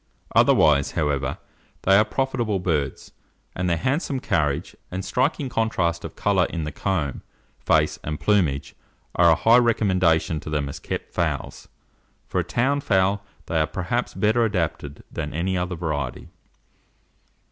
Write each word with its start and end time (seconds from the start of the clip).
Otherwise, 0.35 0.93
however, 0.93 1.37
they 1.83 1.95
are 1.95 2.03
profitable 2.03 2.57
birds, 2.57 3.11
and 3.55 3.69
their 3.69 3.77
handsome 3.77 4.19
carriage, 4.19 4.75
and 4.89 5.05
striking 5.05 5.47
contrast 5.47 6.03
of 6.03 6.15
colour 6.15 6.45
in 6.45 6.63
the 6.63 6.71
comb, 6.71 7.21
face, 7.59 7.99
and 8.03 8.19
plumage, 8.19 8.73
are 9.13 9.29
a 9.29 9.35
high 9.35 9.59
recommendation 9.59 10.39
to 10.39 10.49
them 10.49 10.67
as 10.69 10.79
kept 10.79 11.13
fowls. 11.13 11.67
For 12.25 12.39
a 12.39 12.43
town 12.43 12.81
fowl, 12.81 13.23
they 13.45 13.59
are 13.59 13.67
perhaps 13.67 14.15
better 14.15 14.43
adapted 14.43 15.03
than 15.11 15.35
any 15.35 15.55
other 15.55 15.75
variety. 15.75 16.29